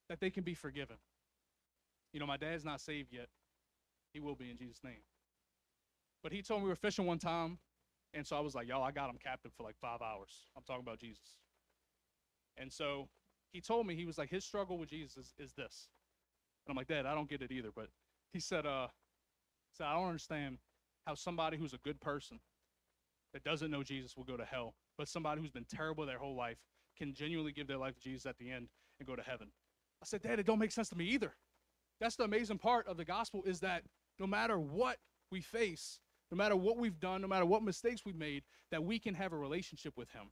[0.10, 0.98] that they can be forgiven.
[2.13, 3.28] You know, my dad's not saved yet.
[4.13, 5.04] He will be in Jesus' name.
[6.24, 7.60] But he told me we were fishing one time,
[8.13, 10.32] and so I was like, y'all, I got him captive for like five hours.
[10.56, 11.38] I'm talking about Jesus.
[12.58, 13.08] And so
[13.52, 15.90] he told me, he was like, his struggle with Jesus is, is this.
[16.66, 17.70] And I'm like, Dad, I don't get it either.
[17.76, 17.90] But
[18.34, 18.88] he said, uh,
[19.74, 20.58] said, I don't understand
[21.06, 22.40] how somebody who's a good person
[23.34, 26.36] that doesn't know Jesus will go to hell, but somebody who's been terrible their whole
[26.36, 26.58] life
[26.97, 28.67] can genuinely give their life to Jesus at the end
[28.99, 29.47] and go to heaven.
[30.01, 31.33] I said, Dad, it don't make sense to me either.
[31.99, 33.83] That's the amazing part of the gospel is that
[34.19, 34.97] no matter what
[35.31, 35.99] we face,
[36.31, 39.33] no matter what we've done, no matter what mistakes we've made, that we can have
[39.33, 40.29] a relationship with him.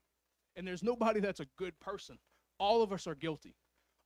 [0.55, 2.17] And there's nobody that's a good person.
[2.59, 3.55] All of us are guilty.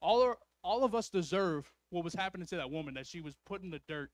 [0.02, 3.36] All, are, all of us deserve what was happening to that woman, that she was
[3.46, 4.10] put in the dirt.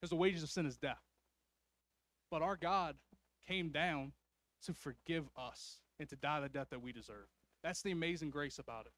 [0.00, 1.02] Because the wages of sin is death.
[2.30, 2.96] But our God
[3.46, 4.12] came down
[4.64, 7.28] to forgive us and to die the death that we deserve.
[7.62, 8.92] That's the amazing grace about it.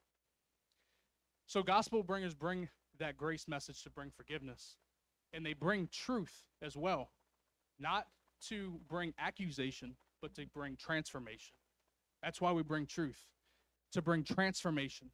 [1.46, 4.76] So, gospel bringers bring that grace message to bring forgiveness,
[5.34, 7.10] and they bring truth as well,
[7.78, 8.06] not
[8.48, 11.54] to bring accusation, but to bring transformation.
[12.22, 13.18] That's why we bring truth,
[13.92, 15.10] to bring transformation.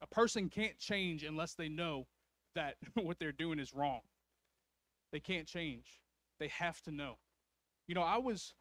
[0.00, 2.06] A person can't change unless they know
[2.54, 4.00] that what they're doing is wrong.
[5.12, 6.00] They can't change.
[6.38, 7.18] They have to know.
[7.88, 8.54] You know, I was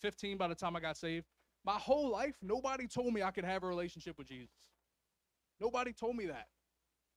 [0.00, 1.26] 15 by the time I got saved.
[1.64, 4.54] My whole life, nobody told me I could have a relationship with Jesus.
[5.60, 6.48] Nobody told me that.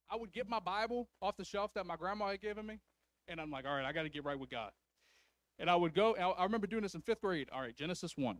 [0.09, 2.79] I would get my Bible off the shelf that my grandma had given me,
[3.27, 4.71] and I'm like, all right, I got to get right with God.
[5.59, 7.49] And I would go, I remember doing this in fifth grade.
[7.51, 8.37] All right, Genesis 1.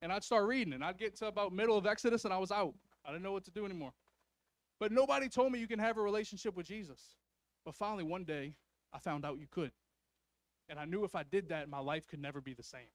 [0.00, 2.50] And I'd start reading, and I'd get to about middle of Exodus, and I was
[2.50, 2.74] out.
[3.04, 3.92] I didn't know what to do anymore.
[4.80, 7.00] But nobody told me you can have a relationship with Jesus.
[7.64, 8.54] But finally, one day,
[8.92, 9.72] I found out you could.
[10.68, 12.88] And I knew if I did that, my life could never be the same.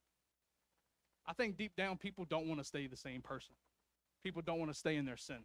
[1.27, 3.55] I think deep down, people don't want to stay the same person.
[4.23, 5.39] People don't want to stay in their sin.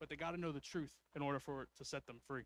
[0.00, 2.44] But they got to know the truth in order for it to set them free.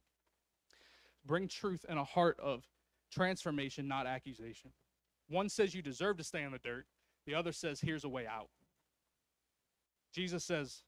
[1.25, 2.65] Bring truth in a heart of
[3.11, 4.71] transformation, not accusation.
[5.29, 6.87] One says you deserve to stay in the dirt,
[7.27, 8.49] the other says here's a way out.
[10.13, 10.83] Jesus says,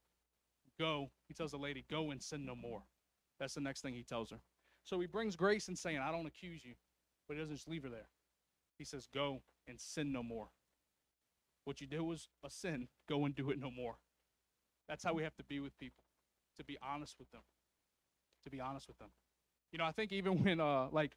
[0.78, 1.10] Go.
[1.28, 2.82] He tells the lady, Go and sin no more.
[3.38, 4.40] That's the next thing he tells her.
[4.84, 6.72] So he brings grace in saying, I don't accuse you,
[7.28, 8.08] but he doesn't just leave her there.
[8.78, 10.48] He says, Go and sin no more.
[11.64, 12.88] What you did was a sin.
[13.08, 13.96] Go and do it no more.
[14.88, 16.02] That's how we have to be with people,
[16.58, 17.42] to be honest with them.
[18.44, 19.10] To be honest with them.
[19.72, 21.12] You know, I think even when, uh, like,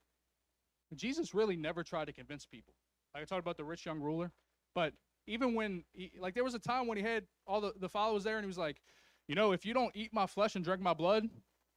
[0.96, 2.74] Jesus really never tried to convince people.
[3.14, 4.32] Like I talked about the rich young ruler,
[4.76, 4.94] but
[5.26, 8.24] even when, he, like, there was a time when he had all the, the followers
[8.24, 8.82] there and he was like,
[9.28, 11.28] you know, if you don't eat my flesh and drink my blood,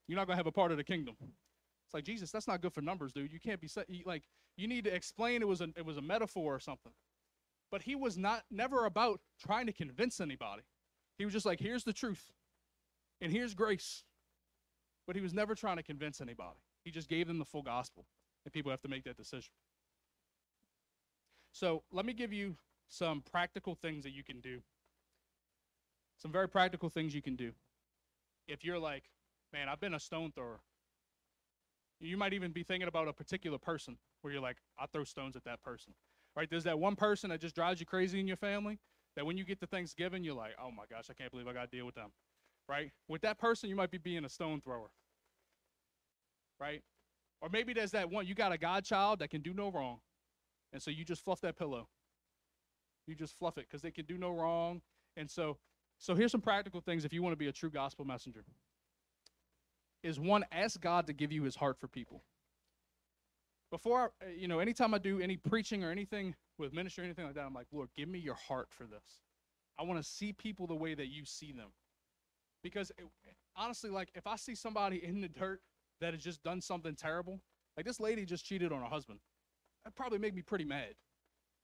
[0.09, 1.15] you're not going to have a part of the kingdom.
[1.21, 3.33] It's like, Jesus, that's not good for numbers, dude.
[3.33, 3.71] You can't be,
[4.05, 4.25] like,
[4.57, 6.93] you need to explain it was a, it was a metaphor or something.
[7.71, 10.63] But he was not, never about trying to convince anybody.
[11.19, 12.33] He was just like, here's the truth
[13.21, 14.05] and here's grace.
[15.07, 16.59] But he was never trying to convince anybody.
[16.85, 18.07] He just gave them the full gospel
[18.45, 19.51] and people have to make that decision.
[21.53, 22.57] So let me give you
[22.89, 24.61] some practical things that you can do.
[26.19, 27.53] Some very practical things you can do.
[28.47, 29.05] If you're like,
[29.53, 30.61] man, I've been a stone thrower.
[31.99, 35.35] You might even be thinking about a particular person where you're like, I throw stones
[35.35, 35.95] at that person.
[36.37, 36.49] Right?
[36.51, 38.79] There's that one person that just drives you crazy in your family
[39.17, 41.55] that when you get to Thanksgiving, you're like, oh my gosh, I can't believe I
[41.55, 42.11] got to deal with them.
[42.69, 42.93] Right?
[43.09, 44.91] With that person, you might be being a stone thrower.
[46.61, 46.83] Right?
[47.41, 49.99] Or maybe there's that one, you got a godchild that can do no wrong.
[50.73, 51.89] And so you just fluff that pillow.
[53.07, 54.83] You just fluff it because they can do no wrong.
[55.17, 55.59] And so,
[55.99, 58.45] so here's some practical things if you want to be a true gospel messenger.
[60.03, 62.23] Is one, ask God to give you his heart for people.
[63.71, 67.27] Before, I, you know, anytime I do any preaching or anything with ministry or anything
[67.27, 69.23] like that, I'm like, Lord, give me your heart for this.
[69.79, 71.69] I want to see people the way that you see them.
[72.63, 73.05] Because it,
[73.57, 75.61] honestly, like if I see somebody in the dirt
[76.01, 77.41] that has just done something terrible.
[77.77, 79.21] Like this lady just cheated on her husband.
[79.85, 80.95] That probably make me pretty mad,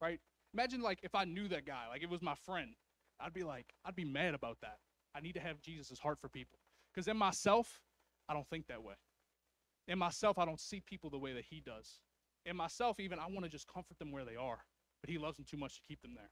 [0.00, 0.20] right?
[0.54, 2.74] Imagine like if I knew that guy, like it was my friend,
[3.20, 4.78] I'd be like, I'd be mad about that.
[5.14, 6.58] I need to have Jesus' heart for people.
[6.92, 7.80] Because in myself,
[8.28, 8.94] I don't think that way.
[9.88, 12.00] In myself, I don't see people the way that he does.
[12.46, 14.64] In myself, even I want to just comfort them where they are,
[15.02, 16.30] but he loves them too much to keep them there.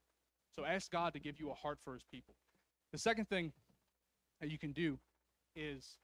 [0.57, 2.35] So ask God to give you a heart for his people.
[2.93, 3.53] The second thing
[4.41, 4.99] that you can do
[5.55, 5.99] is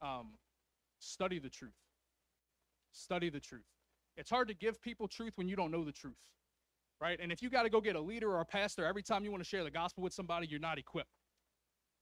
[0.00, 0.34] um,
[1.02, 1.72] Study the truth.
[2.92, 3.64] Study the truth.
[4.16, 6.14] It's hard to give people truth when you don't know the truth,
[7.00, 7.18] right?
[7.20, 9.32] And if you got to go get a leader or a pastor every time you
[9.32, 11.10] want to share the gospel with somebody, you're not equipped.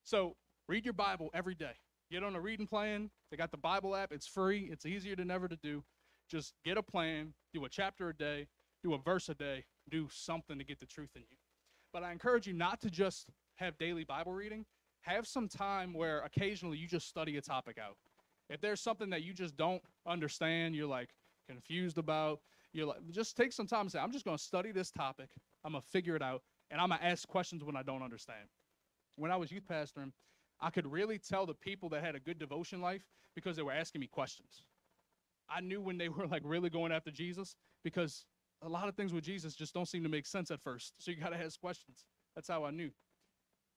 [0.04, 0.36] So
[0.68, 1.72] read your Bible every day.
[2.10, 3.10] Get on a reading plan.
[3.30, 4.12] They got the Bible app.
[4.12, 4.68] It's free.
[4.70, 5.84] It's easier than ever to do.
[6.28, 8.48] Just get a plan, do a chapter a day,
[8.82, 11.36] do a verse a day, do something to get the truth in you.
[11.92, 14.64] But I encourage you not to just have daily Bible reading.
[15.02, 17.96] Have some time where occasionally you just study a topic out.
[18.48, 21.10] If there's something that you just don't understand, you're like
[21.48, 22.40] confused about,
[22.72, 25.30] you're like, just take some time and say, I'm just going to study this topic.
[25.64, 26.42] I'm going to figure it out.
[26.70, 28.48] And I'm going to ask questions when I don't understand.
[29.16, 30.12] When I was youth pastoring,
[30.60, 33.02] I could really tell the people that had a good devotion life
[33.34, 34.64] because they were asking me questions.
[35.48, 38.26] I knew when they were like really going after Jesus because
[38.62, 40.92] a lot of things with Jesus just don't seem to make sense at first.
[40.98, 42.04] So you got to ask questions.
[42.34, 42.90] That's how I knew.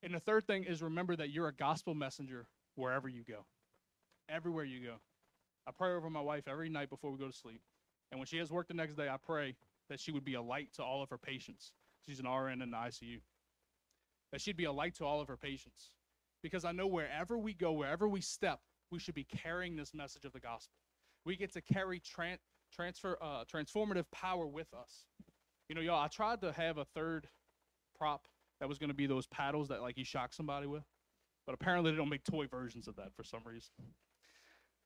[0.02, 3.46] And the third thing is remember that you're a gospel messenger wherever you go
[4.30, 4.96] everywhere you go.
[5.68, 7.62] I pray over my wife every night before we go to sleep.
[8.12, 9.56] And when she has work the next day, I pray
[9.90, 11.74] that she would be a light to all of her patients.
[12.08, 13.22] She's an RN in the ICU.
[14.32, 15.92] That she'd be a light to all of her patients.
[16.44, 18.60] Because I know wherever we go, wherever we step,
[18.92, 20.78] we should be carrying this message of the gospel.
[21.26, 22.38] We get to carry tran-
[22.72, 25.06] transfer, uh, transformative power with us.
[25.70, 27.28] You know, y'all, I tried to have a third
[27.98, 28.28] prop
[28.60, 30.84] that was going to be those paddles that like you shock somebody with,
[31.46, 33.72] but apparently they don't make toy versions of that for some reason.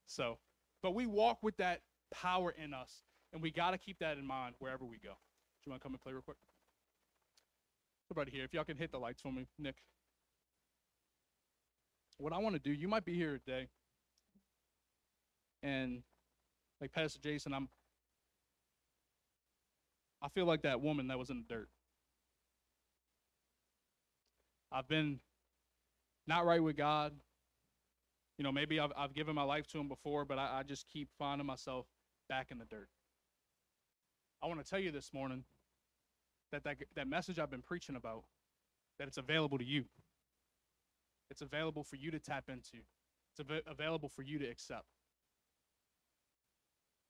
[0.05, 0.37] So,
[0.83, 1.81] but we walk with that
[2.13, 3.01] power in us,
[3.33, 5.09] and we got to keep that in mind wherever we go.
[5.09, 6.37] Do you want to come and play real quick?
[8.09, 9.75] Everybody here, if y'all can hit the lights for me, Nick.
[12.19, 13.67] What I want to do, you might be here today,
[15.61, 16.01] and
[16.81, 17.69] like Pastor Jason, I'm.
[20.21, 21.69] I feel like that woman that was in the dirt.
[24.71, 25.19] I've been
[26.25, 27.13] not right with God.
[28.39, 30.87] You know, maybe I've, I've given my life to Him before, but I, I just
[30.87, 31.85] keep finding myself
[32.29, 32.89] back in the dirt.
[34.41, 35.43] I want to tell you this morning
[36.51, 38.23] that, that that message I've been preaching about,
[38.97, 39.85] that it's available to you.
[41.29, 42.83] It's available for you to tap into.
[43.31, 44.85] It's av- available for you to accept.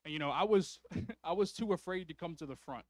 [0.03, 0.79] And you know, I was
[1.23, 2.85] I was too afraid to come to the front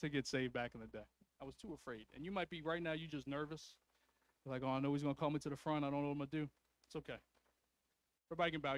[0.00, 1.04] to get saved back in the day.
[1.40, 2.06] I was too afraid.
[2.14, 3.74] And you might be right now, you just nervous.
[4.44, 5.84] You're like, oh, I know he's gonna call me to the front.
[5.84, 6.48] I don't know what I'm gonna do.
[6.88, 7.18] It's okay.
[8.30, 8.72] Everybody can bow.